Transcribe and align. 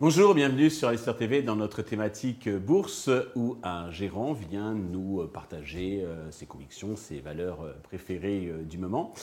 Bonjour, 0.00 0.34
bienvenue 0.34 0.70
sur 0.70 0.88
Alistair 0.88 1.16
TV 1.16 1.42
dans 1.42 1.56
notre 1.56 1.80
thématique 1.80 2.48
bourse 2.48 3.08
où 3.36 3.56
un 3.62 3.90
gérant 3.90 4.32
vient 4.32 4.74
nous 4.74 5.26
partager 5.28 6.02
euh, 6.02 6.30
ses 6.30 6.46
convictions, 6.46 6.96
ses 6.96 7.20
valeurs 7.20 7.62
euh, 7.62 7.72
préférées 7.82 8.48
euh, 8.48 8.62
du 8.64 8.78
moment. 8.78 9.14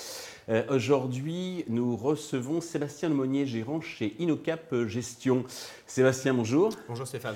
Aujourd'hui, 0.70 1.64
nous 1.70 1.96
recevons 1.96 2.62
Sébastien 2.62 3.10
Lemonnier, 3.10 3.46
gérant 3.46 3.80
chez 3.80 4.16
Inocap 4.20 4.74
Gestion. 4.88 5.46
Sébastien, 5.86 6.34
bonjour. 6.34 6.72
Bonjour 6.90 7.08
Stéphane. 7.08 7.36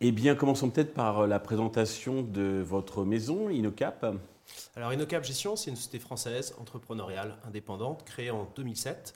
Eh 0.00 0.12
bien, 0.12 0.34
commençons 0.34 0.70
peut-être 0.70 0.92
par 0.92 1.26
la 1.26 1.38
présentation 1.38 2.22
de 2.22 2.62
votre 2.66 3.04
maison, 3.04 3.48
Inocap. 3.48 4.04
Alors, 4.76 4.92
Inocap 4.92 5.24
Gestion, 5.24 5.56
c'est 5.56 5.70
une 5.70 5.76
société 5.76 5.98
française, 5.98 6.54
entrepreneuriale, 6.60 7.36
indépendante, 7.46 8.04
créée 8.04 8.30
en 8.30 8.48
2007 8.56 9.14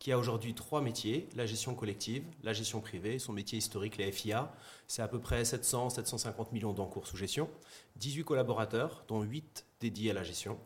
qui 0.00 0.12
a 0.12 0.18
aujourd'hui 0.18 0.54
trois 0.54 0.80
métiers, 0.80 1.28
la 1.36 1.44
gestion 1.44 1.74
collective, 1.74 2.24
la 2.42 2.54
gestion 2.54 2.80
privée, 2.80 3.18
son 3.18 3.34
métier 3.34 3.58
historique, 3.58 3.98
la 3.98 4.10
FIA. 4.10 4.50
C'est 4.88 5.02
à 5.02 5.08
peu 5.08 5.20
près 5.20 5.42
700-750 5.42 6.52
millions 6.52 6.72
d'encours 6.72 7.06
sous 7.06 7.18
gestion, 7.18 7.50
18 7.96 8.24
collaborateurs, 8.24 9.04
dont 9.08 9.20
8 9.20 9.66
dédiés 9.78 10.10
à 10.10 10.14
la 10.14 10.22
gestion. 10.22 10.58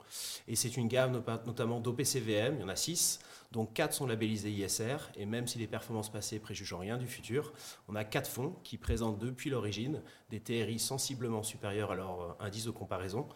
Et 0.46 0.54
c'est 0.54 0.76
une 0.76 0.86
gamme 0.86 1.20
notamment 1.46 1.80
d'OPCVM, 1.80 2.54
il 2.54 2.60
y 2.60 2.64
en 2.64 2.68
a 2.68 2.76
6, 2.76 3.18
dont 3.50 3.66
4 3.66 3.92
sont 3.92 4.06
labellisés 4.06 4.52
ISR. 4.52 4.98
Et 5.16 5.26
même 5.26 5.48
si 5.48 5.58
les 5.58 5.66
performances 5.66 6.12
passées 6.12 6.38
préjugent 6.38 6.74
rien 6.74 6.96
du 6.96 7.08
futur, 7.08 7.52
on 7.88 7.96
a 7.96 8.04
4 8.04 8.30
fonds 8.30 8.54
qui 8.62 8.78
présentent 8.78 9.18
depuis 9.18 9.50
l'origine 9.50 10.00
des 10.30 10.38
TRI 10.38 10.78
sensiblement 10.78 11.42
supérieurs 11.42 11.90
à 11.90 11.96
leur 11.96 12.20
euh, 12.20 12.32
indice 12.38 12.66
de 12.66 12.70
comparaison. 12.70 13.28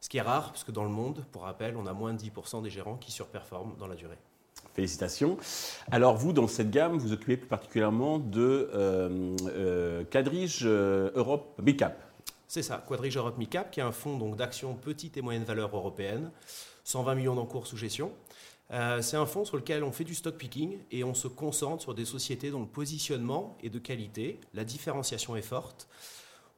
Ce 0.00 0.08
qui 0.08 0.16
est 0.16 0.22
rare, 0.22 0.50
parce 0.50 0.64
que 0.64 0.72
dans 0.72 0.84
le 0.84 0.90
monde, 0.90 1.24
pour 1.30 1.42
rappel, 1.42 1.76
on 1.76 1.86
a 1.86 1.92
moins 1.92 2.12
de 2.12 2.20
10% 2.20 2.60
des 2.60 2.70
gérants 2.70 2.96
qui 2.96 3.12
surperforment 3.12 3.76
dans 3.76 3.86
la 3.86 3.94
durée. 3.94 4.18
Félicitations. 4.74 5.36
Alors 5.92 6.16
vous, 6.16 6.32
dans 6.32 6.48
cette 6.48 6.70
gamme, 6.70 6.98
vous 6.98 7.12
occupez 7.12 7.36
plus 7.36 7.46
particulièrement 7.46 8.18
de 8.18 8.70
euh, 8.74 9.36
euh, 9.46 10.04
Quadrige 10.04 10.62
euh, 10.64 11.12
Europe 11.14 11.60
Micap. 11.62 11.96
C'est 12.48 12.62
ça, 12.62 12.84
Quadrige 12.86 13.16
Europe 13.16 13.38
Micap, 13.38 13.70
qui 13.70 13.78
est 13.78 13.84
un 13.84 13.92
fonds 13.92 14.18
donc 14.18 14.34
d'actions 14.34 14.74
petites 14.74 15.16
et 15.16 15.22
moyennes 15.22 15.44
valeurs 15.44 15.74
européennes, 15.76 16.32
120 16.82 17.14
millions 17.14 17.34
d'encours 17.36 17.68
sous 17.68 17.76
gestion. 17.76 18.12
c'est 19.00 19.16
un 19.16 19.26
fonds 19.26 19.44
sur 19.44 19.56
lequel 19.56 19.84
on 19.84 19.92
fait 19.92 20.04
du 20.04 20.14
stock 20.14 20.36
picking 20.36 20.78
et 20.90 21.04
on 21.04 21.14
se 21.14 21.28
concentre 21.28 21.82
sur 21.82 21.94
des 21.94 22.04
sociétés 22.04 22.50
dont 22.50 22.60
le 22.60 22.66
positionnement 22.66 23.56
est 23.62 23.70
de 23.70 23.78
qualité, 23.78 24.40
la 24.54 24.64
différenciation 24.64 25.36
est 25.36 25.42
forte. 25.42 25.88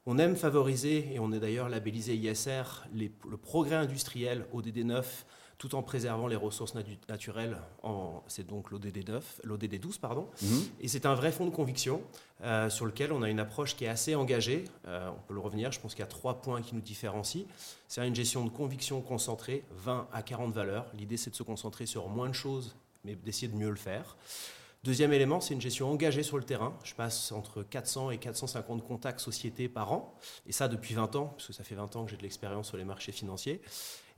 On 0.07 0.19
aime 0.19 0.37
favoriser, 0.37 1.15
et 1.15 1.19
on 1.19 1.33
est 1.33 1.41
d'ailleurs 1.41 1.69
labellisé 1.69 2.15
ISR, 2.15 2.63
le 2.95 3.37
progrès 3.37 3.77
industriel 3.77 4.47
ODD 4.53 4.85
9 4.85 5.27
tout 5.59 5.75
en 5.75 5.83
préservant 5.83 6.27
les 6.27 6.37
ressources 6.37 6.75
naturelles. 7.09 7.59
C'est 8.27 8.47
donc 8.47 8.71
l'ODD 8.71 9.09
9, 9.09 9.41
l'ODD 9.45 9.81
12, 9.81 9.99
pardon. 9.99 10.29
Mhm. 10.43 10.65
Et 10.81 10.89
c'est 10.89 11.07
un 11.07 11.15
vrai 11.15 11.33
fonds 11.33 11.47
de 11.47 11.51
conviction 11.51 12.03
euh, 12.43 12.69
sur 12.69 12.85
lequel 12.85 13.13
on 13.13 13.23
a 13.23 13.31
une 13.31 13.41
approche 13.41 13.77
qui 13.77 13.85
est 13.85 13.89
assez 13.89 14.15
engagée. 14.15 14.65
Euh, 14.87 15.09
on 15.11 15.21
peut 15.27 15.35
le 15.35 15.41
revenir, 15.41 15.73
je 15.73 15.81
pense 15.81 15.95
qu'il 15.95 16.01
y 16.01 16.05
a 16.05 16.11
trois 16.11 16.43
points 16.43 16.61
qui 16.61 16.75
nous 16.75 16.81
différencient. 16.81 17.47
C'est 17.89 18.07
une 18.07 18.15
gestion 18.15 18.45
de 18.45 18.51
conviction 18.51 19.01
concentrée, 19.01 19.65
20 19.71 20.09
à 20.13 20.23
40 20.23 20.53
valeurs. 20.53 20.87
L'idée, 20.95 21.17
c'est 21.17 21.31
de 21.31 21.37
se 21.37 21.43
concentrer 21.43 21.87
sur 21.87 22.09
moins 22.09 22.29
de 22.29 22.35
choses, 22.35 22.77
mais 23.05 23.15
d'essayer 23.15 23.49
de 23.49 23.57
mieux 23.57 23.71
le 23.71 23.77
faire. 23.77 24.17
Deuxième 24.85 25.13
élément, 25.13 25.41
c'est 25.41 25.55
une 25.55 25.61
gestion 25.61 25.91
engagée 25.91 26.23
sur 26.23 26.37
le 26.37 26.45
terrain. 26.45 26.77
Je 26.85 26.95
passe 26.95 27.33
entre 27.33 27.63
400 27.63 28.11
et 28.11 28.19
450 28.19 28.87
contacts 28.87 29.21
sociétés 29.21 29.69
par 29.69 29.93
an, 29.93 30.15
et 30.47 30.53
ça 30.53 30.69
depuis 30.69 30.95
20 30.95 31.17
ans, 31.17 31.33
parce 31.37 31.49
que 31.49 31.53
ça 31.53 31.65
fait 31.65 31.75
20 31.75 31.97
ans 31.97 32.05
que 32.05 32.11
j'ai 32.11 32.17
de 32.17 32.23
l'expérience 32.23 32.69
sur 32.69 32.77
les 32.77 32.85
marchés 32.85 33.11
financiers 33.11 33.61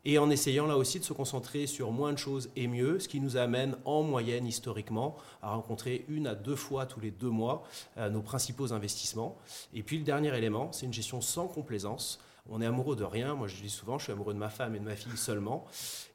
et 0.08 0.16
en 0.16 0.30
essayant 0.30 0.66
là 0.66 0.78
aussi 0.78 0.98
de 0.98 1.04
se 1.04 1.12
concentrer 1.12 1.66
sur 1.66 1.92
moins 1.92 2.14
de 2.14 2.18
choses 2.18 2.48
et 2.56 2.66
mieux, 2.66 2.98
ce 2.98 3.08
qui 3.08 3.20
nous 3.20 3.36
amène 3.36 3.76
en 3.84 4.02
moyenne 4.02 4.46
historiquement 4.46 5.16
à 5.42 5.50
rencontrer 5.50 6.06
une 6.08 6.26
à 6.26 6.34
deux 6.34 6.56
fois 6.56 6.86
tous 6.86 6.98
les 6.98 7.10
deux 7.10 7.28
mois 7.28 7.62
euh, 7.98 8.08
nos 8.08 8.22
principaux 8.22 8.72
investissements. 8.72 9.36
Et 9.74 9.82
puis 9.82 9.98
le 9.98 10.04
dernier 10.04 10.34
élément, 10.34 10.72
c'est 10.72 10.86
une 10.86 10.94
gestion 10.94 11.20
sans 11.20 11.46
complaisance. 11.46 12.20
On 12.48 12.62
est 12.62 12.66
amoureux 12.66 12.96
de 12.96 13.04
rien. 13.04 13.34
Moi, 13.34 13.48
je 13.48 13.60
dis 13.60 13.68
souvent, 13.68 13.98
je 13.98 14.04
suis 14.04 14.12
amoureux 14.14 14.32
de 14.32 14.38
ma 14.38 14.48
femme 14.48 14.74
et 14.74 14.78
de 14.78 14.84
ma 14.84 14.96
fille 14.96 15.18
seulement. 15.18 15.66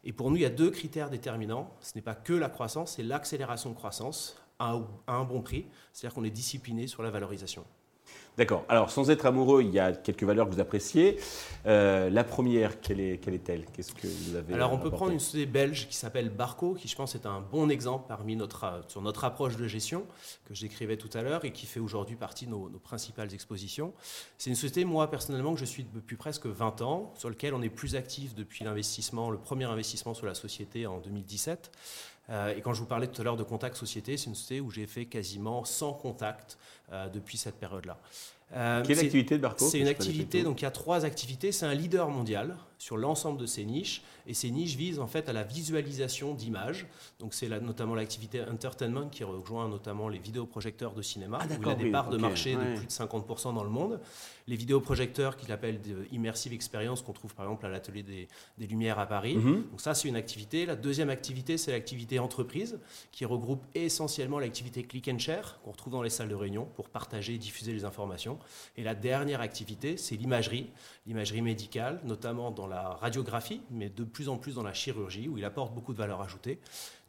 Et 0.03 0.11
pour 0.11 0.31
nous, 0.31 0.37
il 0.37 0.41
y 0.41 0.45
a 0.45 0.49
deux 0.49 0.71
critères 0.71 1.11
déterminants. 1.11 1.69
Ce 1.79 1.91
n'est 1.93 2.01
pas 2.01 2.15
que 2.15 2.33
la 2.33 2.49
croissance, 2.49 2.93
c'est 2.95 3.03
l'accélération 3.03 3.69
de 3.69 3.75
croissance 3.75 4.35
à 4.57 4.75
un 5.05 5.23
bon 5.23 5.43
prix. 5.43 5.67
C'est-à-dire 5.91 6.15
qu'on 6.15 6.23
est 6.23 6.31
discipliné 6.31 6.87
sur 6.87 7.03
la 7.03 7.11
valorisation. 7.11 7.63
D'accord. 8.35 8.65
Alors, 8.67 8.89
sans 8.89 9.11
être 9.11 9.27
amoureux, 9.27 9.61
il 9.61 9.69
y 9.69 9.79
a 9.79 9.91
quelques 9.91 10.23
valeurs 10.23 10.49
que 10.49 10.55
vous 10.55 10.59
appréciez. 10.59 11.19
Euh, 11.67 12.09
la 12.09 12.23
première, 12.23 12.81
quelle 12.81 12.99
est-elle? 12.99 13.65
Qu'est-ce 13.65 13.93
que 13.93 14.07
vous 14.07 14.35
avez 14.35 14.55
Alors, 14.55 14.73
on 14.73 14.79
peut 14.79 14.89
prendre 14.89 15.11
une 15.11 15.19
société 15.19 15.45
belge 15.45 15.87
qui 15.87 15.95
s'appelle 15.95 16.29
Barco, 16.29 16.73
qui 16.73 16.87
je 16.87 16.95
pense 16.95 17.13
est 17.13 17.27
un 17.27 17.41
bon 17.41 17.69
exemple 17.69 18.05
parmi 18.07 18.35
notre, 18.35 18.83
sur 18.87 19.01
notre 19.01 19.23
approche 19.23 19.55
de 19.55 19.67
gestion 19.67 20.05
que 20.47 20.55
j'écrivais 20.55 20.97
tout 20.97 21.09
à 21.13 21.21
l'heure 21.21 21.45
et 21.45 21.51
qui 21.51 21.67
fait 21.67 21.79
aujourd'hui 21.79 22.15
partie 22.15 22.45
de 22.45 22.51
nos, 22.51 22.69
nos, 22.69 22.79
principales 22.79 23.31
expositions. 23.33 23.93
C'est 24.39 24.49
une 24.49 24.55
société, 24.55 24.83
moi 24.83 25.11
personnellement, 25.11 25.53
que 25.53 25.59
je 25.59 25.65
suis 25.65 25.85
depuis 25.93 26.15
presque 26.15 26.47
20 26.47 26.81
ans, 26.81 27.13
sur 27.15 27.29
lequel 27.29 27.53
on 27.53 27.61
est 27.61 27.69
plus 27.69 27.95
actif 27.95 28.33
depuis 28.33 28.65
l'investissement, 28.65 29.29
le 29.29 29.37
premier 29.37 29.65
investissement 29.65 30.15
sur 30.15 30.25
la 30.25 30.33
société 30.33 30.87
en 30.87 30.99
2017. 30.99 31.71
Euh, 32.29 32.55
et 32.55 32.61
quand 32.61 32.73
je 32.73 32.79
vous 32.79 32.85
parlais 32.85 33.07
tout 33.07 33.21
à 33.21 33.23
l'heure 33.23 33.37
de 33.37 33.43
Contact 33.43 33.75
Société, 33.75 34.17
c'est 34.17 34.27
une 34.27 34.35
société 34.35 34.61
où 34.61 34.71
j'ai 34.71 34.87
fait 34.87 35.05
quasiment 35.05 35.65
100 35.65 35.93
contacts 35.93 36.57
euh, 36.91 37.09
depuis 37.09 37.37
cette 37.37 37.55
période-là. 37.55 37.97
Euh, 38.55 38.83
Quelle 38.85 38.99
activité 38.99 39.37
de 39.37 39.41
Barco 39.41 39.67
C'est 39.67 39.79
une 39.79 39.87
activité, 39.87 40.43
donc 40.43 40.61
il 40.61 40.63
y 40.63 40.67
a 40.67 40.71
trois 40.71 41.05
activités. 41.05 41.51
C'est 41.51 41.65
un 41.65 41.73
leader 41.73 42.09
mondial 42.09 42.55
sur 42.83 42.97
l'ensemble 42.97 43.39
de 43.39 43.45
ces 43.45 43.63
niches. 43.63 44.03
Et 44.27 44.33
ces 44.33 44.51
niches 44.51 44.75
visent 44.75 44.99
en 44.99 45.07
fait 45.07 45.29
à 45.29 45.33
la 45.33 45.43
visualisation 45.43 46.33
d'images. 46.33 46.85
Donc 47.17 47.33
c'est 47.33 47.47
notamment 47.61 47.95
l'activité 47.95 48.41
entertainment 48.41 49.07
qui 49.07 49.23
rejoint 49.23 49.69
notamment 49.69 50.09
les 50.09 50.19
vidéoprojecteurs 50.19 50.93
de 50.93 51.01
cinéma, 51.01 51.39
ah, 51.41 51.45
où 51.47 51.61
il 51.61 51.69
a 51.69 51.75
des 51.75 51.91
parts 51.91 52.09
de 52.09 52.17
marché 52.17 52.55
de 52.55 52.75
plus 52.75 52.85
de 52.85 52.91
50% 52.91 53.53
dans 53.53 53.63
le 53.63 53.69
monde. 53.69 54.01
Les 54.47 54.57
vidéoprojecteurs 54.57 55.37
qu'il 55.37 55.53
appelle 55.53 55.79
immersive 56.11 56.51
experience 56.51 57.01
qu'on 57.01 57.13
trouve 57.13 57.33
par 57.33 57.45
exemple 57.45 57.65
à 57.65 57.69
l'atelier 57.69 58.03
des, 58.03 58.27
Lumières 58.67 58.99
à 58.99 59.05
Paris. 59.05 59.35
Mhm. 59.35 59.63
Donc 59.71 59.79
ça 59.79 59.93
c'est 59.93 60.09
une 60.09 60.17
activité. 60.17 60.65
La 60.65 60.75
deuxième 60.75 61.09
activité 61.09 61.57
c'est 61.57 61.71
l'activité 61.71 62.19
entreprise 62.19 62.79
qui 63.13 63.23
regroupe 63.23 63.63
essentiellement 63.75 64.39
l'activité 64.39 64.83
click 64.83 65.07
and 65.07 65.19
share 65.19 65.59
qu'on 65.63 65.71
retrouve 65.71 65.93
dans 65.93 66.01
les 66.01 66.09
salles 66.09 66.29
de 66.29 66.35
réunion 66.35 66.67
pour 66.75 66.89
partager 66.89 67.35
et 67.35 67.37
diffuser 67.37 67.71
les 67.71 67.85
informations. 67.85 68.39
Et 68.75 68.83
la 68.83 68.95
dernière 68.95 69.39
activité 69.39 69.95
c'est 69.95 70.15
l'imagerie, 70.15 70.69
l'imagerie 71.07 71.41
médicale, 71.41 72.01
notamment 72.03 72.51
dans 72.51 72.67
la 72.73 72.89
radiographie, 72.89 73.61
mais 73.69 73.89
de 73.89 74.03
plus 74.03 74.29
en 74.29 74.37
plus 74.37 74.55
dans 74.55 74.63
la 74.63 74.73
chirurgie, 74.73 75.27
où 75.27 75.37
il 75.37 75.45
apporte 75.45 75.73
beaucoup 75.73 75.93
de 75.93 75.97
valeur 75.97 76.21
ajoutée. 76.21 76.59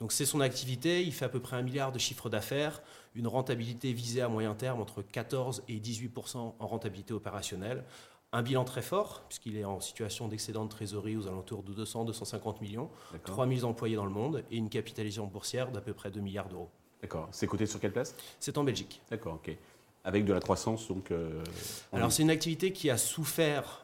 Donc 0.01 0.13
c'est 0.13 0.27
son 0.27 0.41
activité, 0.41 1.03
il 1.03 1.13
fait 1.13 1.25
à 1.25 1.29
peu 1.29 1.41
près 1.41 1.57
un 1.57 1.63
milliard 1.63 1.93
de 1.93 1.99
chiffre 1.99 2.29
d'affaires, 2.29 2.83
une 3.15 3.27
rentabilité 3.27 3.93
visée 3.93 4.21
à 4.21 4.29
moyen 4.29 4.55
terme 4.55 4.81
entre 4.81 5.03
14 5.03 5.63
et 5.69 5.79
18% 5.79 6.37
en 6.59 6.67
rentabilité 6.67 7.15
opérationnelle. 7.15 7.85
Un 8.33 8.43
bilan 8.43 8.65
très 8.65 8.83
fort, 8.83 9.23
puisqu'il 9.29 9.57
est 9.57 9.65
en 9.65 9.79
situation 9.79 10.27
d'excédent 10.27 10.65
de 10.65 10.71
trésorerie 10.71 11.17
aux 11.17 11.29
alentours 11.29 11.63
de 11.63 11.85
200-250 11.85 12.61
millions, 12.61 12.91
3000 13.25 13.65
employés 13.65 13.95
dans 13.95 14.05
le 14.05 14.11
monde 14.11 14.43
et 14.51 14.57
une 14.57 14.69
capitalisation 14.69 15.27
boursière 15.27 15.71
d'à 15.71 15.81
peu 15.81 15.95
près 15.95 16.11
2 16.11 16.21
milliards 16.21 16.49
d'euros. 16.49 16.69
D'accord. 17.01 17.29
C'est 17.31 17.47
coté 17.47 17.67
sur 17.67 17.79
quelle 17.79 17.93
place? 17.93 18.17
C'est 18.41 18.59
en 18.59 18.65
Belgique. 18.65 19.01
D'accord, 19.09 19.35
ok. 19.35 19.57
Avec 20.03 20.25
de 20.25 20.33
la 20.33 20.41
croissance, 20.41 20.89
donc. 20.89 21.13
Euh, 21.13 21.45
Alors, 21.93 22.11
c'est 22.11 22.23
une 22.23 22.31
activité 22.31 22.73
qui 22.73 22.91
a 22.91 22.97
souffert 22.99 23.84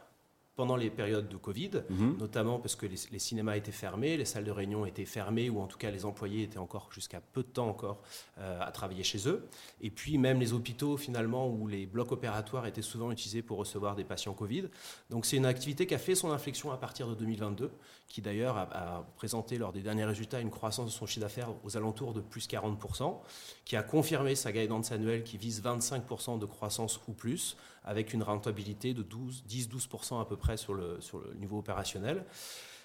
pendant 0.61 0.77
les 0.77 0.91
périodes 0.91 1.31
de 1.31 1.39
Covid, 1.39 1.71
mhm. 1.89 2.19
notamment 2.19 2.59
parce 2.59 2.77
que 2.77 2.85
les, 2.85 3.19
cinémas 3.19 3.57
étaient 3.57 3.73
fermés, 3.73 4.19
les 4.19 4.27
salles 4.27 4.45
de 4.45 4.51
réunion 4.51 4.85
étaient 4.85 5.07
fermées, 5.07 5.49
ou 5.49 5.59
en 5.59 5.67
tout 5.67 5.79
cas 5.79 5.91
les 5.91 6.05
employés 6.05 6.43
étaient 6.43 6.59
encore 6.59 6.91
jusqu'à 6.93 7.23
peu 7.23 7.43
de 7.43 7.49
temps 7.49 7.71
encore 7.71 8.03
euh, 8.37 8.61
à 8.61 8.71
travailler 8.71 9.03
chez 9.03 9.27
eux. 9.27 9.49
Et 9.81 9.89
puis 9.89 10.19
même 10.19 10.39
les 10.39 10.53
hôpitaux 10.53 10.99
finalement 10.99 11.49
où 11.49 11.67
les 11.67 11.87
blocs 11.87 12.13
opératoires 12.13 12.67
étaient 12.67 12.83
souvent 12.83 13.11
utilisés 13.11 13.41
pour 13.41 13.57
recevoir 13.57 13.97
des 13.97 14.05
patients 14.05 14.35
Covid. 14.35 14.65
Donc 15.09 15.25
c'est 15.25 15.39
une 15.39 15.47
activité 15.47 15.87
qui 15.87 15.95
a 15.95 15.99
fait 15.99 16.15
son 16.15 16.31
inflexion 16.31 16.71
à 16.73 16.77
partir 16.77 17.09
de 17.09 17.15
2022, 17.15 17.71
qui 18.07 18.21
d'ailleurs 18.21 18.59
a, 18.59 19.07
présenté 19.17 19.57
lors 19.57 19.73
des 19.73 19.81
derniers 19.81 20.05
résultats 20.05 20.41
une 20.41 20.51
croissance 20.51 20.85
de 20.85 20.91
son 20.91 21.07
chiffre 21.07 21.21
d'affaires 21.23 21.55
aux 21.65 21.79
alentours 21.79 22.13
de 22.13 22.21
plus 22.21 22.47
40%, 22.47 23.17
qui 23.65 23.77
a 23.77 23.83
confirmé 23.83 24.35
sa 24.35 24.53
guidance 24.53 24.93
annuelle 24.93 25.25
qui 25.25 25.39
vise 25.39 25.63
25% 25.63 26.39
de 26.39 26.45
croissance 26.45 27.01
ou 27.09 27.13
plus, 27.13 27.57
avec 27.91 28.15
une 28.15 28.23
rentabilité 28.23 28.95
de 28.95 29.03
10-12% 29.03 30.21
à 30.21 30.25
peu 30.25 30.37
près 30.37 30.57
sur 30.57 30.75
le, 30.75 31.01
niveau 31.41 31.59
opérationnel. 31.59 32.25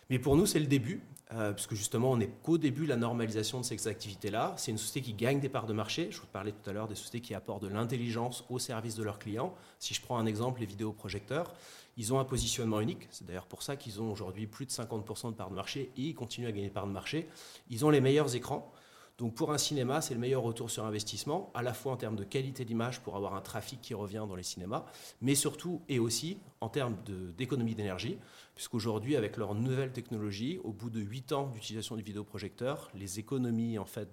Mais 0.09 0.17
pour 0.17 0.35
nous, 0.35 0.47
c'est 0.47 0.59
le 0.59 0.65
début, 0.65 1.03
euh, 1.33 1.53
puisque 1.53 1.75
justement, 1.75 2.11
on 2.11 2.17
n'est 2.17 2.29
qu'au 2.41 2.57
début 2.57 2.85
de 2.85 2.89
la 2.89 2.95
normalisation 2.95 3.59
de 3.59 3.65
ces 3.65 3.87
activités-là. 3.87 4.55
C'est 4.57 4.71
une 4.71 4.79
société 4.79 5.01
qui 5.01 5.13
gagne 5.13 5.39
des 5.39 5.49
parts 5.49 5.67
de 5.67 5.73
marché. 5.73 6.07
Je 6.09 6.19
vous 6.19 6.27
parlais 6.27 6.51
tout 6.51 6.67
à 6.67 6.73
l'heure 6.73 6.87
des 6.87 6.95
sociétés 6.95 7.21
qui 7.21 7.35
apportent 7.35 7.61
de 7.61 7.67
l'intelligence 7.67 8.45
au 8.49 8.57
service 8.57 8.95
de 8.95 9.03
leurs 9.03 9.19
clients. 9.19 9.53
Si 9.77 9.93
je 9.93 10.01
prends 10.01 10.17
un 10.17 10.25
exemple, 10.25 10.59
les 10.59 10.65
vidéoprojecteurs, 10.65 11.53
ils 11.97 12.11
ont 12.11 12.19
un 12.19 12.25
positionnement 12.25 12.81
unique. 12.81 13.07
C'est 13.11 13.27
d'ailleurs 13.27 13.45
pour 13.45 13.61
ça 13.61 13.75
qu'ils 13.75 14.01
ont 14.01 14.11
aujourd'hui 14.11 14.47
plus 14.47 14.65
de 14.65 14.71
50% 14.71 15.29
de 15.29 15.35
parts 15.35 15.51
de 15.51 15.55
marché 15.55 15.91
et 15.97 16.01
ils 16.01 16.15
continuent 16.15 16.47
à 16.47 16.51
gagner 16.51 16.67
des 16.67 16.73
parts 16.73 16.87
de 16.87 16.91
marché. 16.91 17.27
Ils 17.69 17.85
ont 17.85 17.91
les 17.91 18.01
meilleurs 18.01 18.35
écrans. 18.35 18.71
Donc 19.17 19.33
pour 19.33 19.53
un 19.53 19.57
cinéma, 19.57 20.01
c'est 20.01 20.13
le 20.13 20.19
meilleur 20.19 20.41
retour 20.41 20.69
sur 20.69 20.83
investissement, 20.83 21.49
à 21.53 21.61
la 21.61 21.73
fois 21.73 21.93
en 21.93 21.97
termes 21.97 22.17
de 22.17 22.25
qualité 22.25 22.65
d'image 22.65 22.99
pour 22.99 23.15
avoir 23.15 23.33
un 23.33 23.41
trafic 23.41 23.79
qui 23.81 23.93
revient 23.93 24.25
dans 24.27 24.35
les 24.35 24.43
cinémas, 24.43 24.83
mais 25.21 25.35
surtout 25.35 25.81
et 25.87 25.99
aussi 25.99 26.37
en 26.59 26.67
termes 26.67 26.97
d'économie 27.37 27.75
d'énergie, 27.75 28.17
puisqu'aujourd'hui, 28.55 29.15
avec 29.15 29.37
leur 29.37 29.55
nouvelle 29.55 29.91
technologie, 29.91 30.59
au 30.63 30.73
bout 30.73 30.89
de 30.89 30.99
8 30.99 31.31
ans 31.31 31.47
d'utilisation 31.47 31.95
du 31.95 32.03
vidéoprojecteur, 32.03 32.89
les 32.93 33.19
économies 33.19 33.77
en 33.77 33.85
fait 33.85 34.09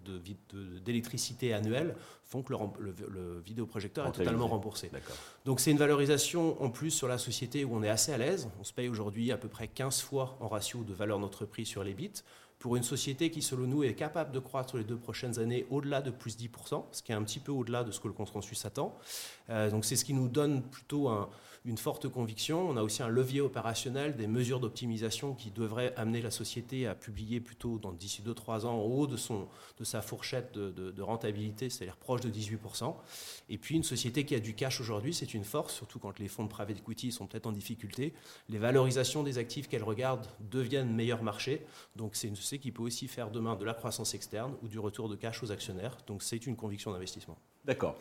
d'électricité 0.85 1.53
annuelles 1.53 1.97
font 2.23 2.43
que 2.43 2.53
le, 2.53 2.95
le, 3.09 3.41
vidéoprojecteur 3.41 4.07
est 4.07 4.13
totalement 4.13 4.47
remboursé. 4.47 4.91
Donc 5.45 5.59
c'est 5.59 5.73
une 5.73 5.79
valorisation 5.79 6.63
en 6.63 6.71
plus 6.71 6.91
sur 6.91 7.09
la 7.09 7.19
société 7.19 7.65
où 7.65 7.75
on 7.75 7.83
est 7.83 7.89
assez 7.89 8.13
à 8.13 8.19
l'aise. 8.19 8.49
On 8.61 8.65
se 8.65 8.73
paye 8.73 8.89
aujourd'hui 8.89 9.33
à 9.33 9.37
peu 9.37 9.49
près 9.49 9.67
15 9.67 10.01
fois 10.01 10.37
en 10.41 10.49
ratio 10.49 10.85
de 10.85 10.95
valeur 10.95 11.19
notre 11.19 11.45
prix 11.45 11.67
sur 11.67 11.83
les 11.83 11.95
bits 11.95 12.23
pour 12.63 12.77
une 12.77 12.85
société 12.85 13.33
qui, 13.33 13.43
selon 13.43 13.67
nous, 13.67 13.83
est 13.83 13.95
capable 13.95 14.31
de 14.31 14.39
croître 14.39 14.77
les 14.77 14.85
deux 14.85 14.97
prochaines 14.97 15.41
années 15.41 15.67
au-delà 15.69 16.01
de 16.01 16.13
plus 16.13 16.39
10%, 16.39 16.85
ce 16.93 17.03
qui 17.03 17.11
est 17.11 17.15
un 17.15 17.25
petit 17.25 17.41
peu 17.41 17.51
au-delà 17.51 17.83
de 17.83 17.91
ce 17.91 17.99
que 17.99 18.07
le 18.07 18.15
consensus 18.15 18.65
attend. 18.65 18.97
Euh, 19.51 19.71
donc 19.71 19.85
c'est 19.85 19.97
ce 19.97 20.05
qui 20.05 20.15
nous 20.15 20.29
donne 20.29 20.63
plutôt 20.63 21.09
un, 21.09 21.29
une 21.65 21.79
forte 21.79 22.09
conviction. 22.09 22.69
On 22.69 22.77
a 22.77 22.83
aussi 22.83 23.03
un 23.03 23.09
levier 23.09 23.41
opérationnel, 23.41 24.17
des 24.17 24.27
mesures 24.27 24.59
d'optimisation 24.59 25.35
qui 25.35 25.51
devraient 25.51 25.95
amener 25.97 26.21
la 26.21 26.31
société 26.31 26.87
à 26.87 26.95
publier 26.95 27.41
plutôt 27.41 27.81
d'ici 27.99 28.23
2-3 28.23 28.67
ans 28.67 28.75
en 28.75 28.85
haut 28.85 29.07
de, 29.07 29.17
son, 29.17 29.47
de 29.79 29.85
sa 29.85 30.03
fourchette 30.03 30.53
de, 30.55 31.03
rentabilité, 31.03 31.71
c'est-à-dire 31.71 31.97
proche 31.97 32.21
de 32.21 32.31
18%. 32.31 32.95
Et 33.49 33.59
puis 33.59 33.77
une 33.77 33.85
société 33.85 34.25
qui 34.25 34.35
a 34.35 34.41
du 34.41 34.55
cash 34.55 34.81
aujourd'hui, 34.81 35.15
c'est 35.15 35.35
une 35.35 35.45
force, 35.45 35.75
surtout 35.75 35.99
quand 35.99 36.19
les 36.19 36.29
fonds 36.29 36.45
de 36.45 36.49
private 36.49 36.79
equity 36.79 37.13
sont 37.13 37.27
peut-être 37.27 37.47
en 37.47 37.53
difficulté. 37.53 38.13
Les 38.49 38.59
valorisations 38.59 39.23
des 39.23 39.39
actifs 39.39 39.69
qu'elle 39.69 39.85
regarde 39.85 40.27
deviennent 40.41 40.93
meilleur 40.93 41.23
marché. 41.23 41.65
Donc 41.97 42.17
c'est 42.17 42.29
une 42.29 42.37
société 42.37 42.63
qui 42.63 42.73
peut 42.73 42.83
aussi 42.83 43.09
faire 43.09 43.31
demain 43.31 43.57
de 43.57 43.65
la 43.65 43.75
croissance 43.75 44.15
externe 44.15 44.55
ou 44.63 44.69
du 44.69 44.79
retour 44.79 45.09
de 45.09 45.17
cash 45.17 45.43
aux 45.43 45.53
actionnaires. 45.53 45.97
Donc 46.07 46.23
c'est 46.23 46.47
une 46.47 46.57
conviction 46.57 46.93
d'investissement. 46.93 47.39
D'accord. 47.65 47.97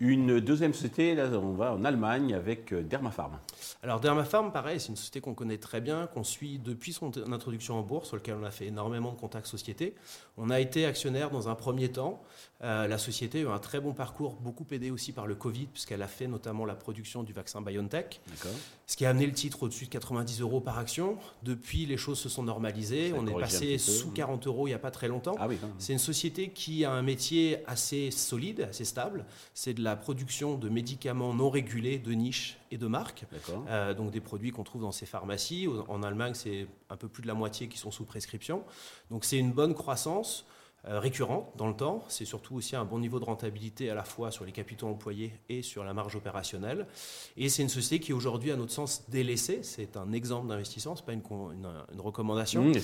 Une 0.00 0.40
deuxième 0.40 0.74
société, 0.76 1.14
là 1.14 1.26
on 1.32 1.52
va 1.52 1.72
en 1.72 1.84
Allemagne 1.84 2.34
avec 2.34 2.72
euh, 2.72 2.82
Dermapharm. 2.82 3.38
Alors 3.82 4.00
Dermapharm, 4.00 4.52
pareil, 4.52 4.80
c'est 4.80 4.88
une 4.88 4.96
société 4.96 5.20
qu'on 5.20 5.34
connaît 5.34 5.58
très 5.58 5.80
bien, 5.80 6.06
qu'on 6.06 6.24
suit 6.24 6.58
depuis 6.58 6.92
son 6.92 7.10
introduction 7.32 7.78
en 7.78 7.82
bourse, 7.82 8.08
sur 8.08 8.16
laquelle 8.16 8.36
on 8.40 8.44
a 8.44 8.50
fait 8.50 8.66
énormément 8.66 9.12
de 9.12 9.18
contacts 9.18 9.46
sociétés. 9.46 9.94
On 10.36 10.50
a 10.50 10.60
été 10.60 10.86
actionnaire 10.86 11.30
dans 11.30 11.48
un 11.48 11.54
premier 11.54 11.90
temps. 11.90 12.22
Euh, 12.62 12.86
la 12.86 12.98
société 12.98 13.38
a 13.38 13.42
eu 13.42 13.48
un 13.48 13.58
très 13.58 13.80
bon 13.80 13.92
parcours, 13.92 14.36
beaucoup 14.36 14.66
aidé 14.70 14.90
aussi 14.90 15.12
par 15.12 15.26
le 15.26 15.34
Covid, 15.34 15.66
puisqu'elle 15.66 16.02
a 16.02 16.08
fait 16.08 16.26
notamment 16.26 16.64
la 16.64 16.74
production 16.74 17.22
du 17.22 17.32
vaccin 17.32 17.60
BioNTech, 17.60 18.20
ce 18.86 18.96
qui 18.96 19.04
a 19.04 19.10
amené 19.10 19.26
le 19.26 19.32
titre 19.32 19.64
au-dessus 19.64 19.86
de 19.86 19.90
90 19.90 20.40
euros 20.40 20.60
par 20.60 20.78
action. 20.78 21.16
Depuis, 21.42 21.86
les 21.86 21.96
choses 21.96 22.18
se 22.18 22.28
sont 22.28 22.42
normalisées. 22.42 23.12
on 23.16 23.26
est 23.26 23.40
passé 23.40 23.78
sous 23.78 24.10
40 24.10 24.46
euros 24.46 24.66
il 24.66 24.70
n'y 24.70 24.74
a 24.74 24.78
pas 24.78 24.90
très 24.90 25.08
longtemps. 25.08 25.34
Ah 25.38 25.48
c'est 25.78 25.92
une 25.92 25.98
société 25.98 26.50
qui 26.50 26.84
a 26.84 26.92
un 26.92 27.02
métier 27.02 27.58
assez 27.66 28.10
solide, 28.10 28.62
assez 28.62 28.84
stable 28.84 29.24
c'est 29.54 29.74
de 29.74 29.82
la 29.82 29.96
production 29.96 30.56
de 30.56 30.65
médicaments 30.68 31.34
non 31.34 31.50
régulés, 31.50 31.98
de 31.98 32.12
niche 32.12 32.58
et 32.70 32.78
de 32.78 32.86
marque. 32.86 33.24
Euh, 33.68 33.94
donc 33.94 34.10
des 34.10 34.20
produits 34.20 34.50
qu'on 34.50 34.64
trouve 34.64 34.82
dans 34.82 34.92
ces 34.92 35.06
pharmacies. 35.06 35.68
En 35.88 36.02
Allemagne, 36.02 36.34
c'est 36.34 36.66
un 36.90 36.96
peu 36.96 37.08
plus 37.08 37.22
de 37.22 37.28
la 37.28 37.34
moitié 37.34 37.68
qui 37.68 37.78
sont 37.78 37.90
sous 37.90 38.04
prescription. 38.04 38.62
Donc 39.10 39.24
c'est 39.24 39.38
une 39.38 39.52
bonne 39.52 39.74
croissance. 39.74 40.46
Euh, 40.88 41.00
récurrente 41.00 41.48
dans 41.56 41.66
le 41.66 41.74
temps. 41.74 42.04
C'est 42.06 42.24
surtout 42.24 42.54
aussi 42.54 42.76
un 42.76 42.84
bon 42.84 43.00
niveau 43.00 43.18
de 43.18 43.24
rentabilité 43.24 43.90
à 43.90 43.94
la 43.96 44.04
fois 44.04 44.30
sur 44.30 44.44
les 44.44 44.52
capitaux 44.52 44.86
employés 44.86 45.32
et 45.48 45.62
sur 45.62 45.82
la 45.82 45.92
marge 45.92 46.14
opérationnelle. 46.14 46.86
Et 47.36 47.48
c'est 47.48 47.62
une 47.62 47.68
société 47.68 47.98
qui 47.98 48.12
aujourd'hui, 48.12 48.52
à 48.52 48.56
notre 48.56 48.70
sens, 48.70 49.02
délaissée. 49.08 49.60
C'est 49.62 49.96
un 49.96 50.12
exemple 50.12 50.46
d'investissement, 50.46 50.94
ce 50.94 51.02
n'est 51.02 51.06
pas 51.06 51.12
une, 51.12 51.22
une, 51.92 52.00
recommandation. 52.00 52.62
Mmh, 52.62 52.74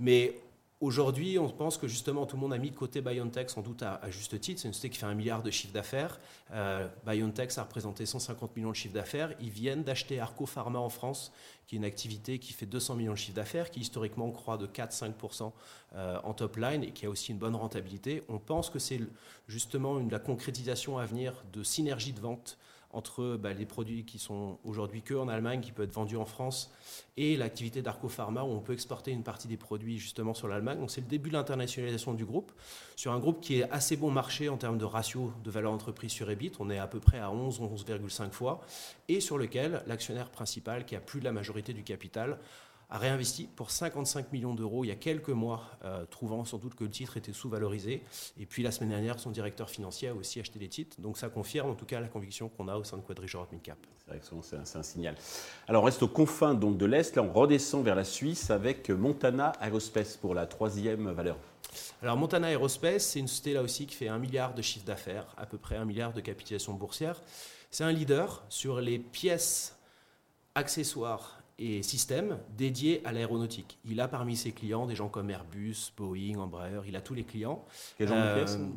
mais 0.00 0.34
Aujourd'hui, 0.82 1.38
on 1.38 1.48
pense 1.48 1.78
que 1.78 1.86
justement 1.86 2.26
tout 2.26 2.34
le 2.34 2.40
monde 2.40 2.52
a 2.52 2.58
mis 2.58 2.72
de 2.72 2.74
côté 2.74 3.02
BioNTech 3.02 3.50
sans 3.50 3.62
doute 3.62 3.84
à, 3.84 4.00
juste 4.10 4.40
titre. 4.40 4.60
C'est 4.60 4.66
une 4.66 4.74
société 4.74 4.92
qui 4.92 4.98
fait 4.98 5.06
un 5.06 5.14
milliard 5.14 5.40
de 5.40 5.50
chiffre 5.52 5.72
d'affaires. 5.72 6.18
Euh, 6.50 6.88
BioNTech, 7.06 7.52
ça 7.52 7.60
a 7.60 7.64
représenté 7.64 8.04
150 8.04 8.56
millions 8.56 8.70
de 8.70 8.74
chiffre 8.74 8.92
d'affaires. 8.92 9.32
Ils 9.40 9.50
viennent 9.50 9.84
d'acheter 9.84 10.18
Arco 10.18 10.44
Pharma 10.44 10.80
en 10.80 10.88
France, 10.88 11.30
qui 11.68 11.76
est 11.76 11.78
une 11.78 11.84
activité 11.84 12.40
qui 12.40 12.52
fait 12.52 12.66
200 12.66 12.96
millions 12.96 13.12
de 13.12 13.16
chiffre 13.16 13.36
d'affaires, 13.36 13.70
qui 13.70 13.78
historiquement 13.78 14.28
croît 14.32 14.58
de 14.58 14.66
4-5% 14.66 15.52
euh, 15.94 16.18
en 16.24 16.34
top 16.34 16.56
line 16.56 16.82
et 16.82 16.90
qui 16.90 17.06
a 17.06 17.10
aussi 17.10 17.30
une 17.30 17.38
bonne 17.38 17.54
rentabilité. 17.54 18.24
On 18.28 18.40
pense 18.40 18.68
que 18.68 18.80
c'est 18.80 18.98
justement 19.46 20.00
une, 20.00 20.10
la 20.10 20.18
concrétisation 20.18 20.98
à 20.98 21.06
venir 21.06 21.44
de 21.52 21.62
synergie 21.62 22.12
de 22.12 22.20
vente 22.20 22.58
entre 22.92 23.36
bah, 23.36 23.52
les 23.52 23.66
produits 23.66 24.04
qui 24.04 24.18
sont 24.18 24.58
aujourd'hui 24.64 25.02
que 25.02 25.14
en 25.14 25.28
Allemagne, 25.28 25.60
qui 25.60 25.72
peuvent 25.72 25.86
être 25.86 25.94
vendus 25.94 26.16
en 26.16 26.24
France, 26.24 26.70
et 27.16 27.36
l'activité 27.36 27.82
d'Arco 27.82 28.08
Pharma, 28.08 28.42
où 28.42 28.48
on 28.48 28.60
peut 28.60 28.72
exporter 28.72 29.10
une 29.10 29.22
partie 29.22 29.48
des 29.48 29.56
produits 29.56 29.98
justement 29.98 30.34
sur 30.34 30.48
l'Allemagne. 30.48 30.78
Donc 30.78 30.90
c'est 30.90 31.00
le 31.00 31.06
début 31.06 31.30
de 31.30 31.34
l'internationalisation 31.34 32.14
du 32.14 32.24
groupe, 32.24 32.52
sur 32.96 33.12
un 33.12 33.18
groupe 33.18 33.40
qui 33.40 33.60
est 33.60 33.70
assez 33.70 33.96
bon 33.96 34.10
marché 34.10 34.48
en 34.48 34.56
termes 34.56 34.78
de 34.78 34.84
ratio 34.84 35.32
de 35.42 35.50
valeur 35.50 35.72
entreprise 35.72 36.12
sur 36.12 36.30
EBIT. 36.30 36.52
On 36.60 36.70
est 36.70 36.78
à 36.78 36.86
peu 36.86 37.00
près 37.00 37.18
à 37.18 37.30
11, 37.30 37.60
11,5 37.60 38.30
fois, 38.30 38.60
et 39.08 39.20
sur 39.20 39.38
lequel 39.38 39.82
l'actionnaire 39.86 40.30
principal, 40.30 40.84
qui 40.84 40.96
a 40.96 41.00
plus 41.00 41.20
de 41.20 41.24
la 41.24 41.32
majorité 41.32 41.72
du 41.72 41.82
capital, 41.82 42.38
a 42.92 42.98
réinvesti 42.98 43.48
pour 43.56 43.70
55 43.70 44.32
millions 44.32 44.54
d'euros 44.54 44.84
il 44.84 44.88
y 44.88 44.90
a 44.90 44.96
quelques 44.96 45.30
mois, 45.30 45.62
euh, 45.82 46.04
trouvant 46.10 46.44
sans 46.44 46.58
doute 46.58 46.74
que 46.74 46.84
le 46.84 46.90
titre 46.90 47.16
était 47.16 47.32
sous-valorisé. 47.32 48.02
Et 48.38 48.44
puis 48.44 48.62
la 48.62 48.70
semaine 48.70 48.90
dernière, 48.90 49.18
son 49.18 49.30
directeur 49.30 49.70
financier 49.70 50.08
a 50.08 50.14
aussi 50.14 50.40
acheté 50.40 50.58
des 50.58 50.68
titres. 50.68 51.00
Donc 51.00 51.16
ça 51.16 51.30
confirme 51.30 51.70
en 51.70 51.74
tout 51.74 51.86
cas 51.86 52.00
la 52.00 52.08
conviction 52.08 52.50
qu'on 52.50 52.68
a 52.68 52.76
au 52.76 52.84
sein 52.84 52.98
de 52.98 53.02
Quadrige 53.02 53.34
Europe 53.34 53.50
Midcap. 53.50 53.78
C'est 54.42 54.76
un, 54.76 54.82
signal. 54.82 55.16
Alors 55.68 55.82
on 55.82 55.86
reste 55.86 56.02
aux 56.02 56.08
confins 56.08 56.52
donc, 56.52 56.76
de 56.76 56.84
l'Est. 56.84 57.16
Là, 57.16 57.22
on 57.22 57.32
redescend 57.32 57.82
vers 57.82 57.94
la 57.94 58.04
Suisse 58.04 58.50
avec 58.50 58.90
Montana 58.90 59.52
Aerospace 59.62 60.18
pour 60.18 60.34
la 60.34 60.46
troisième 60.46 61.10
valeur. 61.12 61.38
Alors 62.02 62.18
Montana 62.18 62.50
Aerospace, 62.50 63.06
c'est 63.06 63.20
une 63.20 63.28
société 63.28 63.54
là 63.54 63.62
aussi 63.62 63.86
qui 63.86 63.94
fait 63.94 64.08
un 64.08 64.18
milliard 64.18 64.52
de 64.52 64.60
chiffre 64.60 64.84
d'affaires, 64.84 65.26
à 65.38 65.46
peu 65.46 65.56
près 65.56 65.76
un 65.76 65.86
milliard 65.86 66.12
de 66.12 66.20
capitalisation 66.20 66.74
boursière. 66.74 67.22
C'est 67.70 67.84
un 67.84 67.92
leader 67.92 68.44
sur 68.50 68.82
les 68.82 68.98
pièces 68.98 69.78
accessoires 70.54 71.41
et 71.62 71.82
système 71.82 72.38
dédié 72.56 73.00
à 73.04 73.12
l'aéronautique. 73.12 73.78
Il 73.84 74.00
a 74.00 74.08
parmi 74.08 74.36
ses 74.36 74.52
clients 74.52 74.86
des 74.86 74.96
gens 74.96 75.08
comme 75.08 75.30
Airbus, 75.30 75.92
Boeing, 75.96 76.38
Embraer, 76.38 76.80
il 76.86 76.96
a 76.96 77.00
tous 77.00 77.14
les 77.14 77.24
clients. 77.24 77.64
Quel 77.96 78.08
genre 78.08 78.16
de 78.16 78.22
euh, 78.22 78.68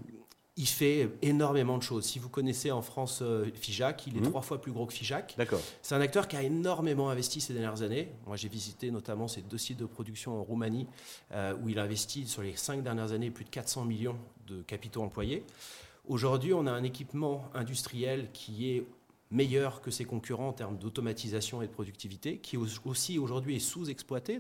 il 0.58 0.68
fait 0.68 1.10
énormément 1.22 1.78
de 1.78 1.84
choses. 1.84 2.06
Si 2.06 2.18
vous 2.18 2.30
connaissez 2.30 2.72
en 2.72 2.82
France 2.82 3.20
euh, 3.22 3.46
Fijac, 3.56 4.08
il 4.08 4.16
est 4.16 4.22
mhm. 4.22 4.30
trois 4.30 4.42
fois 4.42 4.62
plus 4.62 4.72
gros 4.72 4.86
que 4.86 4.94
Fijac. 4.94 5.36
D'accord. 5.38 5.60
C'est 5.82 5.96
un 5.96 6.02
acteur 6.02 6.30
qui 6.30 6.38
a 6.38 6.44
énormément 6.44 7.10
investi 7.10 7.42
ces 7.42 7.54
dernières 7.54 7.82
années. 7.82 8.10
Moi, 8.26 8.38
j'ai 8.38 8.48
visité 8.48 8.90
notamment 8.90 9.28
ses 9.28 9.42
deux 9.42 9.58
sites 9.58 9.80
de 9.80 9.86
production 9.86 10.40
en 10.40 10.44
Roumanie, 10.44 10.88
euh, 11.34 11.56
où 11.62 11.68
il 11.68 11.78
a 11.78 11.84
investi 11.84 12.26
sur 12.26 12.42
les 12.42 12.56
cinq 12.56 12.84
dernières 12.84 13.12
années 13.12 13.32
plus 13.32 13.44
de 13.44 13.50
400 13.50 13.84
millions 13.84 14.16
de 14.48 14.62
capitaux 14.62 15.02
employés. 15.02 15.44
Aujourd'hui, 16.08 16.54
on 16.54 16.68
a 16.68 16.72
un 16.72 16.84
équipement 16.84 17.50
industriel 17.54 18.30
qui 18.32 18.70
est 18.70 18.86
meilleur 19.36 19.82
que 19.82 19.92
ses 19.92 20.06
concurrents 20.06 20.48
en 20.48 20.54
termes 20.54 20.78
d'automatisation 20.78 21.62
et 21.62 21.68
de 21.68 21.72
productivité, 21.72 22.40
qui 22.40 22.58
aussi 22.58 23.20
aujourd'hui 23.20 23.58
est 23.58 23.60
sous-exploité, 23.60 24.40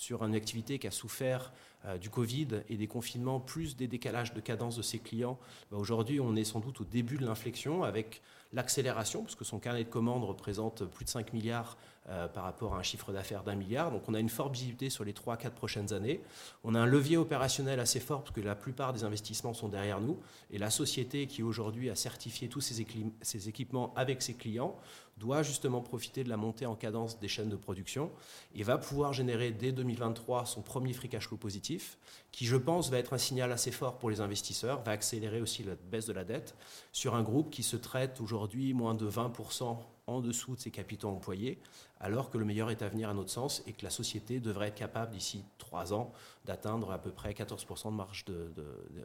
sur 0.00 0.24
une 0.24 0.34
activité 0.34 0.78
qui 0.78 0.86
a 0.86 0.90
souffert 0.90 1.52
euh, 1.84 1.98
du 1.98 2.08
Covid 2.08 2.62
et 2.70 2.78
des 2.78 2.86
confinements, 2.86 3.38
plus 3.38 3.76
des 3.76 3.86
décalages 3.86 4.32
de 4.32 4.40
cadence 4.40 4.76
de 4.76 4.82
ses 4.82 4.98
clients. 4.98 5.38
Bah, 5.70 5.76
aujourd'hui, 5.76 6.20
on 6.20 6.36
est 6.36 6.44
sans 6.44 6.60
doute 6.60 6.80
au 6.80 6.84
début 6.84 7.18
de 7.18 7.26
l'inflexion 7.26 7.82
avec 7.82 8.22
l'accélération, 8.54 9.22
parce 9.22 9.34
que 9.34 9.44
son 9.44 9.58
carnet 9.58 9.84
de 9.84 9.90
commandes 9.90 10.24
représente 10.24 10.86
plus 10.86 11.04
de 11.04 11.10
5 11.10 11.34
milliards 11.34 11.76
euh, 12.08 12.28
par 12.28 12.44
rapport 12.44 12.74
à 12.74 12.78
un 12.78 12.82
chiffre 12.82 13.12
d'affaires 13.12 13.44
d'un 13.44 13.54
milliard. 13.54 13.90
Donc 13.90 14.02
on 14.08 14.14
a 14.14 14.20
une 14.20 14.30
forte 14.30 14.54
visibilité 14.54 14.88
sur 14.88 15.04
les 15.04 15.12
3-4 15.12 15.50
prochaines 15.50 15.92
années. 15.92 16.22
On 16.64 16.74
a 16.74 16.80
un 16.80 16.86
levier 16.86 17.18
opérationnel 17.18 17.78
assez 17.78 18.00
fort, 18.00 18.22
parce 18.22 18.34
que 18.34 18.40
la 18.40 18.54
plupart 18.54 18.94
des 18.94 19.04
investissements 19.04 19.52
sont 19.52 19.68
derrière 19.68 20.00
nous. 20.00 20.18
Et 20.50 20.56
la 20.56 20.70
société 20.70 21.26
qui 21.26 21.42
aujourd'hui 21.42 21.90
a 21.90 21.94
certifié 21.94 22.48
tous 22.48 22.62
ses 22.62 23.48
équipements 23.48 23.92
avec 23.96 24.22
ses 24.22 24.32
clients 24.32 24.78
doit 25.20 25.42
justement 25.44 25.82
profiter 25.82 26.24
de 26.24 26.28
la 26.28 26.36
montée 26.36 26.66
en 26.66 26.74
cadence 26.74 27.20
des 27.20 27.28
chaînes 27.28 27.50
de 27.50 27.56
production. 27.56 28.10
Et 28.54 28.64
va 28.64 28.78
pouvoir 28.78 29.12
générer 29.12 29.52
dès 29.52 29.70
2023 29.70 30.46
son 30.46 30.62
premier 30.62 30.92
free 30.92 31.08
cash 31.08 31.28
flow 31.28 31.36
positif, 31.36 31.98
qui 32.32 32.46
je 32.46 32.56
pense 32.56 32.90
va 32.90 32.98
être 32.98 33.12
un 33.12 33.18
signal 33.18 33.52
assez 33.52 33.70
fort 33.70 33.98
pour 33.98 34.10
les 34.10 34.20
investisseurs, 34.20 34.82
va 34.82 34.92
accélérer 34.92 35.40
aussi 35.40 35.62
la 35.62 35.74
baisse 35.76 36.06
de 36.06 36.12
la 36.12 36.24
dette 36.24 36.56
sur 36.90 37.14
un 37.14 37.22
groupe 37.22 37.50
qui 37.50 37.62
se 37.62 37.76
traite 37.76 38.20
aujourd'hui 38.20 38.72
moins 38.72 38.94
de 38.94 39.08
20% 39.08 39.76
en 40.06 40.20
dessous 40.20 40.54
de 40.54 40.60
ses 40.60 40.70
capitaux 40.70 41.08
employés, 41.08 41.58
alors 42.00 42.30
que 42.30 42.38
le 42.38 42.44
meilleur 42.44 42.70
est 42.70 42.82
à 42.82 42.88
venir 42.88 43.08
à 43.08 43.14
notre 43.14 43.30
sens 43.30 43.62
et 43.66 43.72
que 43.72 43.84
la 43.84 43.90
société 43.90 44.40
devrait 44.40 44.68
être 44.68 44.74
capable 44.74 45.12
d'ici 45.12 45.44
trois 45.58 45.92
ans 45.92 46.12
d'atteindre 46.46 46.90
à 46.90 46.98
peu 46.98 47.10
près 47.10 47.32
14% 47.32 47.90
de 47.90 47.96
marge 47.96 48.24
de, 48.24 48.50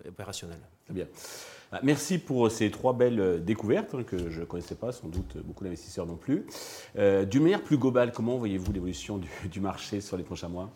opérationnelle. 0.07 0.61
Très 0.85 0.93
bien. 0.93 1.07
Ah, 1.71 1.79
merci 1.83 2.17
pour 2.17 2.49
ces 2.49 2.71
trois 2.71 2.93
belles 2.93 3.19
euh, 3.19 3.39
découvertes 3.39 3.95
hein, 3.95 4.03
que 4.03 4.29
je 4.29 4.39
ne 4.39 4.45
connaissais 4.45 4.75
pas, 4.75 4.91
sans 4.91 5.07
doute 5.07 5.37
beaucoup 5.37 5.63
d'investisseurs 5.63 6.05
non 6.05 6.15
plus. 6.15 6.45
Euh, 6.97 7.25
D'une 7.25 7.43
manière 7.43 7.63
plus 7.63 7.77
globale, 7.77 8.11
comment 8.11 8.37
voyez-vous 8.37 8.71
l'évolution 8.71 9.19
du 9.51 9.59
marché 9.59 9.99
sur 9.99 10.15
les 10.15 10.23
prochains 10.23 10.49
mois? 10.49 10.71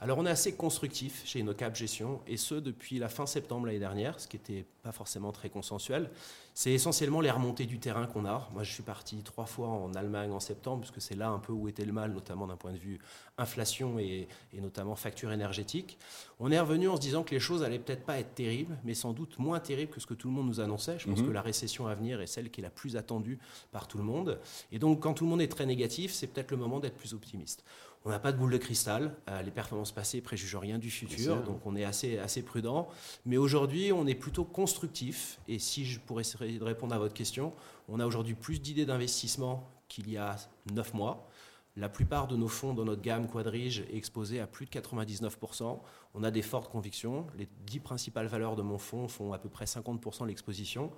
Alors 0.00 0.16
on 0.16 0.24
est 0.24 0.30
assez 0.30 0.54
constructif 0.54 1.22
chez 1.26 1.40
InnoCap 1.40 1.76
Gestion, 1.76 2.20
et 2.26 2.38
ce 2.38 2.54
depuis 2.54 2.98
la 2.98 3.10
fin 3.10 3.26
septembre 3.26 3.66
l'année 3.66 3.78
dernière, 3.78 4.18
ce 4.18 4.26
qui 4.26 4.36
n'était 4.36 4.64
pas 4.82 4.92
forcément 4.92 5.30
très 5.30 5.50
consensuel. 5.50 6.10
C'est 6.54 6.72
essentiellement 6.72 7.20
les 7.20 7.30
remontées 7.30 7.66
du 7.66 7.78
terrain 7.78 8.06
qu'on 8.06 8.24
a. 8.24 8.48
Moi 8.52 8.62
je 8.62 8.72
suis 8.72 8.82
parti 8.82 9.22
trois 9.22 9.44
fois 9.44 9.68
en 9.68 9.92
Allemagne 9.94 10.32
en 10.32 10.40
septembre, 10.40 10.80
puisque 10.80 11.02
c'est 11.02 11.14
là 11.14 11.28
un 11.28 11.38
peu 11.38 11.52
où 11.52 11.68
était 11.68 11.84
le 11.84 11.92
mal, 11.92 12.12
notamment 12.12 12.46
d'un 12.46 12.56
point 12.56 12.72
de 12.72 12.78
vue 12.78 12.98
inflation 13.36 13.98
et, 13.98 14.26
notamment 14.54 14.96
facture 14.96 15.32
énergétique. 15.32 15.98
On 16.38 16.50
est 16.50 16.60
revenu 16.60 16.88
en 16.88 16.96
se 16.96 17.00
disant 17.00 17.22
que 17.22 17.34
les 17.34 17.40
choses 17.40 17.62
allaient 17.62 17.78
peut-être 17.78 18.04
pas 18.04 18.18
être 18.18 18.34
terribles, 18.34 18.78
mais 18.84 18.94
sans 18.94 19.12
doute 19.12 19.38
moins 19.38 19.60
terribles 19.60 19.92
que 19.92 20.00
ce 20.00 20.06
que 20.06 20.14
tout 20.14 20.28
le 20.28 20.34
monde 20.34 20.46
nous 20.46 20.60
annonçait. 20.60 20.98
Je 20.98 21.08
pense 21.08 21.20
mhm. 21.20 21.28
que 21.28 21.32
la 21.32 21.42
récession 21.42 21.86
à 21.86 21.94
venir 21.94 22.22
est 22.22 22.26
celle 22.26 22.50
qui 22.50 22.60
est 22.60 22.64
la 22.64 22.70
plus 22.70 22.96
attendue 22.96 23.38
par 23.70 23.86
tout 23.86 23.98
le 23.98 24.04
monde. 24.04 24.38
Et 24.72 24.78
donc 24.78 25.00
quand 25.00 25.12
tout 25.12 25.24
le 25.24 25.30
monde 25.30 25.42
est 25.42 25.48
très 25.48 25.66
négatif, 25.66 26.12
c'est 26.12 26.26
peut-être 26.26 26.50
le 26.50 26.56
moment 26.56 26.80
d'être 26.80 26.96
plus 26.96 27.12
optimiste. 27.12 27.64
On 28.04 28.10
n'a 28.10 28.18
pas 28.18 28.32
de 28.32 28.38
boule 28.38 28.52
de 28.52 28.58
cristal. 28.58 29.14
Euh, 29.28 29.42
les 29.42 29.50
performances 29.50 29.92
passées 29.92 30.22
préjugent 30.22 30.56
rien 30.56 30.78
du 30.78 30.90
futur, 30.90 31.42
donc 31.42 31.60
on 31.66 31.76
est 31.76 31.84
assez, 31.84 32.18
assez 32.18 32.42
prudent. 32.42 32.88
Mais 33.26 33.36
aujourd'hui, 33.36 33.92
on 33.92 34.06
est 34.06 34.14
plutôt 34.14 34.44
constructif. 34.44 35.38
Et 35.48 35.58
si 35.58 35.84
je 35.84 36.00
pourrais 36.00 36.22
essayer 36.22 36.58
de 36.58 36.64
répondre 36.64 36.94
à 36.94 36.98
votre 36.98 37.14
question, 37.14 37.52
on 37.88 38.00
a 38.00 38.06
aujourd'hui 38.06 38.34
plus 38.34 38.60
d'idées 38.60 38.86
d'investissement 38.86 39.68
qu'il 39.88 40.10
y 40.10 40.16
a 40.16 40.36
neuf 40.72 40.94
mois. 40.94 41.28
La 41.76 41.88
plupart 41.88 42.26
de 42.26 42.36
nos 42.36 42.48
fonds 42.48 42.74
dans 42.74 42.84
notre 42.84 43.02
gamme 43.02 43.28
Quadrige 43.28 43.80
est 43.90 43.96
exposé 43.96 44.40
à 44.40 44.46
plus 44.46 44.66
de 44.66 44.70
99%. 44.70 45.78
On 46.14 46.24
a 46.24 46.30
des 46.30 46.42
fortes 46.42 46.70
convictions. 46.70 47.26
Les 47.38 47.48
dix 47.64 47.80
principales 47.80 48.26
valeurs 48.26 48.56
de 48.56 48.62
mon 48.62 48.78
fonds 48.78 49.08
font 49.08 49.32
à 49.32 49.38
peu 49.38 49.48
près 49.48 49.66
50% 49.66 50.22
de 50.22 50.28
l'exposition. 50.28 50.90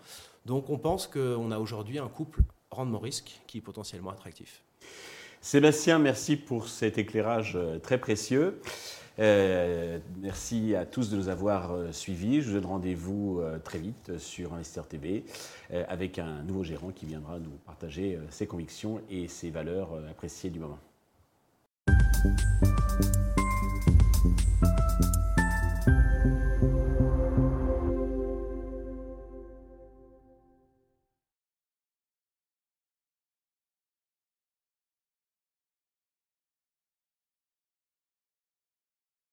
Donc 0.47 0.71
on 0.71 0.79
pense 0.79 1.07
qu'on 1.07 1.51
a 1.51 1.59
aujourd'hui 1.59 1.99
un 1.99 2.09
couple 2.09 2.43
rendement-risque 2.71 3.43
qui 3.47 3.59
est 3.59 3.61
potentiellement 3.61 4.11
attractif. 4.11 4.65
Sébastien, 5.45 5.99
merci 5.99 6.37
pour 6.37 6.69
cet 6.69 6.99
éclairage 6.99 7.55
euh, 7.57 7.81
très 7.81 7.99
précieux. 7.99 8.61
Euh, 9.19 9.99
merci 10.21 10.77
à 10.77 10.87
tous 10.87 11.11
de 11.11 11.17
nous 11.17 11.29
avoir 11.29 11.73
euh, 11.73 11.91
suivis. 11.91 12.41
Je 12.41 12.47
vous 12.47 12.55
donne 12.55 12.67
rendez-vous 12.67 13.43
très 13.65 13.81
vite 13.81 14.19
sur 14.19 14.55
Investir 14.55 14.87
TV 14.87 15.25
avec 15.89 16.21
un 16.21 16.43
nouveau 16.45 16.63
gérant 16.63 16.91
qui 16.93 17.07
viendra 17.07 17.41
nous 17.41 17.51
partager 17.67 18.19
ses 18.31 18.47
convictions 18.47 19.01
et 19.11 19.27
ses 19.27 19.51
valeurs 19.51 19.91
appréciées 20.09 20.51
du 20.51 20.61
moment. 20.61 20.79